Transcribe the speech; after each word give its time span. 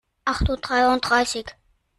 Acht 0.25 0.49
Uhr 0.49 0.57
dreiunddreißig. 0.57 1.51